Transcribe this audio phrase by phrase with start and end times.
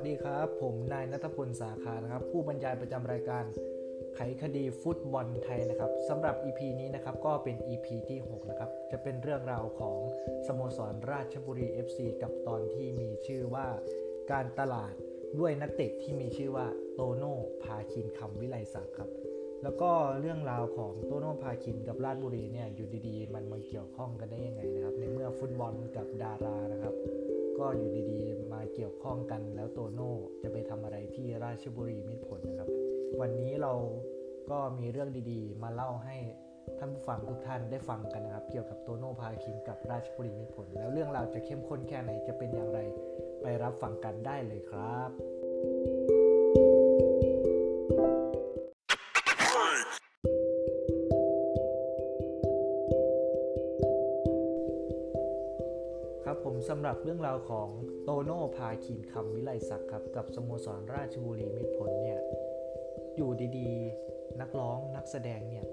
[0.00, 3.44] สดีครับ ผมนายนัทพลสาขานะครับ ผู้บรรยายประจำรายการ
[4.14, 9.98] ไขคดีฟุตบอลไทยนะครับสำหรับ EP นี้นะครับก็เป็น EP ที่ 6 นะครับ จะเป็นเรื่องราวของ
[10.46, 13.66] สโมสรราชบุรี FC กับตอนที่มีชื่อว่า
[14.32, 14.94] การตลาด
[15.38, 19.10] ด้วยนักเตะที่มีชื่อว่าโตโน่พาคินคำวิไลศักดิ์ครับ
[19.62, 19.90] แล้วก็
[20.20, 26.94] เรื่องราวของโตโน่พาคินกับราชบุรีเนี่ยอยู่ดีๆ มันมาเกี่ยวข้องกันได้ยังไงนะครับ ในเมื่อฟุตบอลกับดารานะครับ
[27.60, 32.68] ก็อยู่ดีๆ มาเกี่ยวข้องกันแล้วโตโน่จะไปทำอะไรที่ราชบุรีมิตรผลนะครับ
[33.20, 33.72] วันนี้เรา
[34.50, 36.16] ก็มีเรื่องดีๆ มาเล่าให้
[36.78, 42.80] ท่านผู้ฟังทุกท่านได้ฟังกันนะครับ เกี่ยวกับโตโน่พาคินกับราชบุรีมิตรผล แล้วเรื่องราวจะเข้มข้นแค่ไหนจะเป็นอย่างไร
[43.42, 45.99] ไปรับฟังกันได้เลยครับ
[56.32, 57.68] ครับผมสำหรับเรื่องราวของ
[58.04, 62.20] โตโน่ภาคินคำวิลัยศักดิ์ครับกับสโมสรราชบุรีมิตรผลเนี่ย
[63.16, 65.66] อยู่ดีๆ นักร้องนักแสดงเนี่ย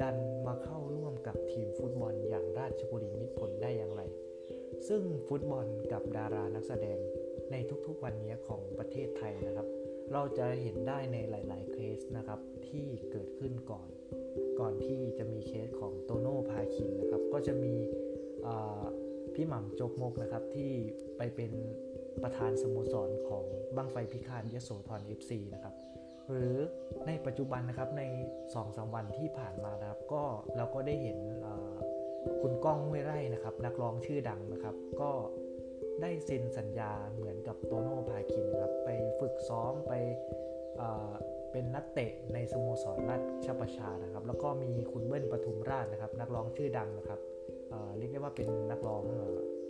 [0.00, 4.02] ดันมาเข้าร่วมกับทีมฟุตบอลอย่างราชบุรีมิตรผลได้อย่างไร
[4.88, 6.98] ซึ่งฟุตบอลกับดารานักแสดง
[7.50, 9.66] ในทุกๆวันนี้ของประเทศไทยนะครับ
[10.12, 13.88] เราจะเห็นได้ในหลาย ๆ เคสนะครับที่เกิดขึ้นก่อน
[14.60, 17.74] ก่อนที่จะมีเคสของโตโน่ภาคินนะครับก็จะมี
[18.48, 18.84] อ่า
[19.40, 20.72] พี่หม่ำจกมกนะครับที่
[21.18, 21.52] ไปเป็น
[22.22, 23.44] ประธานสโมสรของ
[23.76, 25.74] บังไฟพิฆาตยโสธร FC นะครับ
[26.30, 26.56] หรือ
[27.06, 30.22] ในปัจจุบันนะครับใน2อสวันที่ผ่านมานะครับก็
[30.56, 31.18] เราก็ได้เห็น
[32.40, 35.10] คุณก้องห้วยไร่นะครับ นักร้องชื่อดังนะครับ ก็
[36.02, 38.88] ได้เซ็นสัญญาเหมือนกับโตโน่พาคินครับไป
[39.20, 39.92] ฝึกซ้อมไป
[41.52, 43.16] เป็นนักเตะในสโมสรรา
[43.46, 47.20] ชประชานะครับ แล้วก็มีคุณเบิ้ลปทุมราชนะครับ นักร้องชื่อดังนะครับ
[47.98, 49.02] เรียกได้ว่าเป็นนักร้อง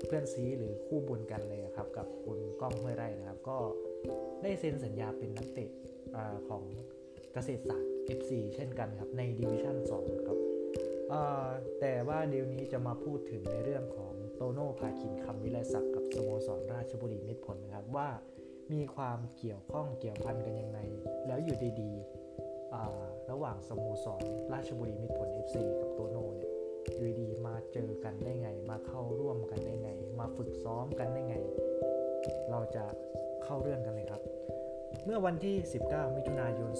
[0.06, 3.56] เพื่อนซีหรือคู่บุญกันเลยครับ กับคุณก้องห้วยไร่นะครับ ก็
[4.42, 5.70] ได้เซ็นสัญญาเป็นนักเตะ
[6.48, 6.62] ของ
[7.33, 10.39] เกษตรศาสตร์ FC เช่นกันครับในดิวิชั่น2ครับ
[11.80, 18.08] แต่ว่าเดี๋ยวนี้จะมาพูดถึงในเรื่องของโตโน่พาคินคำวิไลศักดิ์กับสโมสรราชบุรีมิตรผลนะครับว่า
[18.73, 20.78] มีความเกี่ยวข้องเกี่ยวพันกันยังไง
[21.27, 26.50] แล้วอยู่ดีๆระหว่างสโมสรราชบุรีมิตรผล FC กับโตโน่เนี่ย
[26.96, 31.36] อยู่ดีๆมาเจอกันได้ไง มาเข้าร่วมกันได้ไง มาฝึกซ้อมกันได้ไง
[32.50, 32.84] เราจะ
[33.44, 34.22] เข้าเรื่องกันเลยครับ
[35.04, 35.56] เมื่อวันที่
[35.86, 36.70] 19 มิถุนายน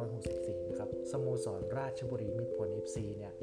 [0.00, 3.34] 2564 นะครับสโมสรราชบุรีมิตรผล FC เนี่ย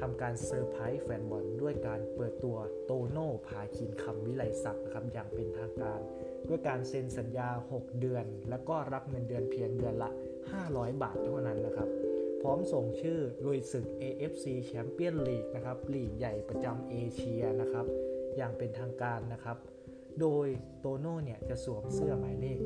[0.00, 2.56] ทำการเซอร์ไพรส์แฟนบอลด้วยการเปิดตัว
[2.86, 6.00] โตโน่ภาคินคำวิลัยศักดิ์นะครับอย่างเป็นทางการ
[6.48, 10.10] ด้วยการเซ็นสัญญา 6 เดือน แล้วก็รับเงินเดือนเพียงเดือนละ
[10.56, 11.88] 500 บาทเท่านั้นนะครับ
[12.42, 17.86] พร้อมส่งชื่อลุยศึก AFC Champion League นะครับลีกใหญ่ประจำเอเชียนะครับ
[18.36, 19.56] อย่างเป็นทางการนะครับ
[20.20, 20.46] โดย
[20.80, 22.58] โตโน่เนี่ยจะสวมเสื้อหมายเลข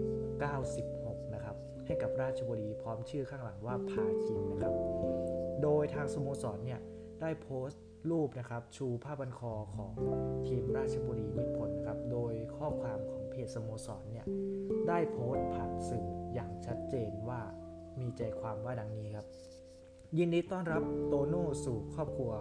[0.82, 1.56] 96 นะครับ
[1.86, 4.74] ให้กับราชบุรีพร้อมชื่อข้างหลังว่าพาคินนะครับ
[5.62, 6.80] โดยทางสโมสรเนี่ย
[7.20, 9.92] ได้โพสต์รูปนะครับ ชูผ้าบันคอของ
[10.46, 14.26] ทีมราชบุรีมิตรผลนะครับ โดยข้อความของเพจสโมสรเนี่ย
[14.88, 17.40] ได้โพสต์ผ่านสื่ออย่างชัดเจนว่า
[18.00, 19.26] มีใจความว่าดังนี้ครับ
[20.14, 22.32] ยินดีต้อนรับโตโน่สู่ครอบครัว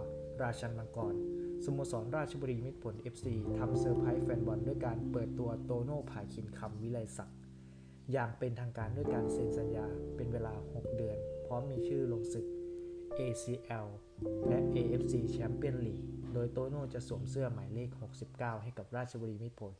[0.42, 1.14] ราชันมังกร
[1.64, 3.26] สโมสรราชบุรีมิตรผล FC
[3.58, 7.38] ทำเซอร์ไพรส์แฟนบอลด้วยการเปิดตัวโตโน่ภาคินคำวิลัยศักดิ์
[8.12, 12.46] อย่างเป็นทางการด้วยการเซ็นสัญญาเป็นเวลา 6 เดือน พร้อมมีชื่อลงศึก
[13.18, 13.86] ACL
[14.48, 16.04] และ AFC Champion League
[16.34, 17.90] โดยโตโน่จะสวมเสื้อหมายเลข
[18.28, 19.72] 69 ให้กับราชบุรีมิตรผล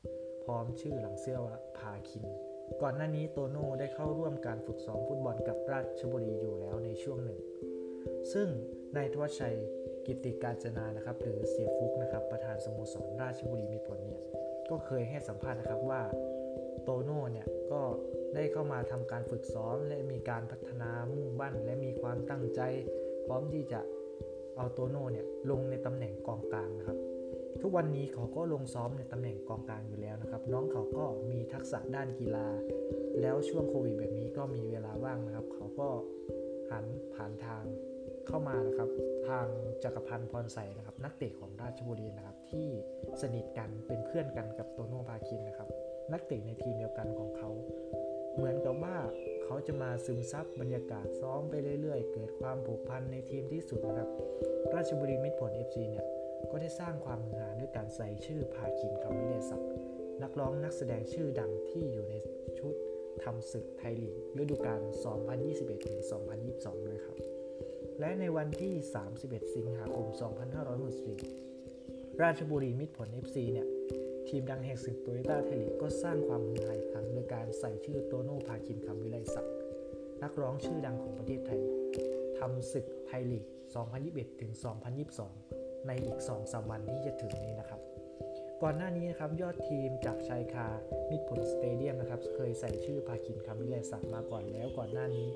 [0.45, 2.27] พร้อมชื่อหลังเสื้อว่าพาคิน
[2.83, 7.41] ก่อนหน้านี้โตโน่ได้เข้าร่วมการฝึกซ้อมฟุตบอลกับราชบุรีอยู่แล้วในช่วงหนึ่ง
[8.33, 8.49] ซึ่ง
[8.97, 9.57] นายทวชัย
[10.07, 14.23] กิติการจนานะครับหรือเสียฟุกนะครับประธานสโมสรราชบุรีมีผลเนี่ย
[14.71, 16.03] ก็เคยให้สัมภาษณ์นะครับว่า
[16.83, 17.83] โตโน่เนี่ยก็
[18.35, 22.61] ได้เข้ามาทำการฝึกซ้อม และมีการพัฒนามุ่งมั่นและมีความตั้งใจ
[23.27, 23.81] พร้อมที่จะ
[24.57, 26.99] เอาโตโน่เนี่ยลงในตำแหน่งกองกลางนะครับ
[27.63, 32.47] ทุกวันนี้เขาก็ลงซ้อมในตำแหน่งกองกลางอยู่แล้วนะครับ น้องเขาก็มีทักษะด้านกีฬา
[33.21, 35.89] แล้วช่วงโควิดแบบนี้ก็มีเวลาว่างนะครับ เขาก็
[36.71, 37.65] หันผ่านทาง
[38.29, 38.89] เข้ามานะครับ
[39.29, 39.47] ทาง
[39.83, 42.69] จักรพันธ์พรใสนะครับ นักเตะของราชบุรีนะครับ ที่
[43.23, 45.69] สนิทกันเป็นเพื่อนกันกับโตโน่พาคินนะครับ
[46.13, 47.51] นักเตะในทีมเดียวกันของเขา
[48.35, 48.97] เหมือนกับว่า
[49.45, 54.09] เขาจะมาซึมซับบรรยากาศซ้อมไปเรื่อย ๆ เกิดความผูกพันในทีมที่สุดนะครับ
[54.75, 56.07] ราชบุรีมิตรผล FC เนี่ย
[56.51, 59.71] ก็ได้สร้างความฮือฮาด้วยการใส่ชื่อภาคินคำวิลัยศักดิ์
[60.23, 62.15] นักร้องนักแสดงชื่อดังที่อยู่ใน
[62.59, 62.75] ชุด
[63.23, 64.81] ทำศึกไทยลีกฤดูกาล
[65.65, 67.36] 2021-2022 ด้วยครับ
[68.01, 68.73] และในวันที่
[69.15, 70.07] 31 สิงหาคม
[71.35, 73.69] 2564 ราชบุรีมิตรผล FC เนี่ย
[74.29, 79.55] ทีมดังแห่งศึกโตโยต้าไทยลีกก็สร้างความฮือฮาอีกครั้งโดยการใส่ชื่อโตโน่ภาคินคำวิลัยศักดิ์
[80.23, 81.61] นักร้องชื่อดังของประเทศไทย
[82.39, 83.45] ทำศึกไทยลีก
[83.93, 84.53] 2021 ถึง
[85.19, 87.81] 2022 ในอีก 2-3 วันที่จะถึงนี้นะครับ
[88.63, 90.69] ก่อนหน้านี้นะครับยอดทีมจากชายคา
[91.11, 95.29] มิดผลสเตเดียมนะครับเคยใส่ชื่อพาคินคำวิไลศักดิ์มาก่อนแล้วก่อนหน้านี้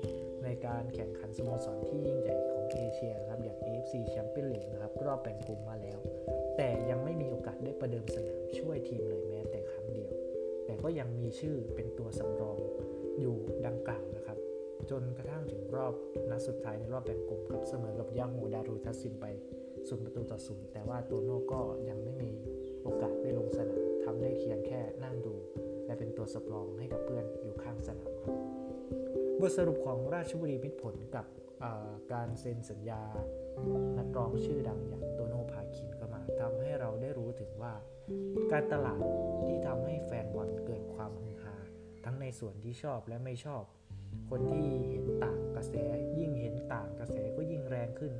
[0.43, 2.37] ในการแข่งขันสโมสรที่ยิ่งใหญ่
[2.77, 5.99] เอเชียครับอย่าง AFC Champions League นะครับรอบแบ่งกลุ่มมาแล้ว
[6.57, 10.11] แต่ยังไม่มีโอกาสได้ประเดิมสนามช่วยทีมเลยแม้แต่ครั้งเดียว
[10.65, 12.57] แต่ก็ยังมีชื่อเป็นตัวสำรอง
[13.19, 13.35] อยู่
[13.67, 14.37] ดังกล่าวนะครับ
[14.89, 15.93] จนกระทั่งถึงรอบ
[16.29, 19.25] นัดสุดท้ายในรอบแบ่งกลุ่มครับเสมอกับย่าโฮดารูทัสซินไป
[19.87, 22.31] ศูนย์ประตูต่อศูนย์แต่ว่าโตโน่ก็ยังไม่มี
[22.83, 25.35] โอกาสได้ลงสนามทำได้เพียงแค่นั่งดู
[25.85, 28.35] และเป็นตัวสำรองให้กับเพื่อนอยู่ข้างสนามครับ
[29.39, 31.25] บทสรุปของราชบุรีมิตรผลกับ
[32.13, 33.03] การเซ็นสัญญา
[33.97, 37.73] นักร้องชื่อดังอย่างโตโน่พาคินเข้ามาทำให้เราได้รู้ถึงว่า
[38.51, 39.01] การตลาด
[39.45, 41.55] ที่ทำให้แฟนบอลเกิดความฮือฮา
[42.05, 43.63] ทั้งในส่วนที่ชอบและไม่ชอบ
[44.29, 45.75] คนที่เห็นต่างกระแส
[46.19, 48.13] ยิ่งเห็นต่างกระแสก็ยิ่งแรงขึ้น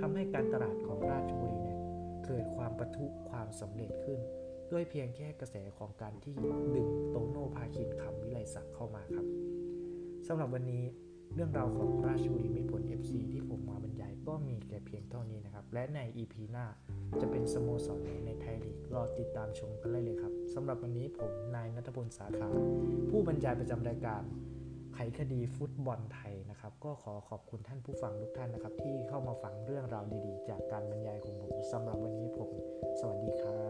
[0.00, 1.78] ทำให้การตลาดของราชบุรีเนี่ย
[2.26, 4.20] เกิดความประทุความสำเร็จขึ้น
[4.72, 6.34] ด้วยเพียงแค่กระแสของการที่
[6.74, 9.26] ดึงโตโน่พาคินคำวิไลศักดิ์เข้ามาครับ
[10.26, 10.84] สำหรับวันนี้
[11.34, 16.66] เรื่องราวของราชบุรีมิตรผล FC ที่ผมมาบรรยายก็มีแค่เพียงเท่านี้นะครับ และใน EP หน้า
[17.20, 22.48] จะเป็นสโมสรไหนในไทยลีกรอติดตามชมกันได้เลยครับสำหรับวันนี้ผมนายนัทพลสาขา
[23.10, 24.22] ผู้บรรยายประจำรายการ
[24.94, 32.50] ไขคดีฟุตบอลไทยนะครับ ก็ขอขอบคุณท่านผู้ฟังทุกท่านนะครับ ที่เข้ามาฟังเรื่องราวดีๆ จากการบรรยายของผมสำหรับวันนี้ผม
[33.00, 33.64] สวัสดีครั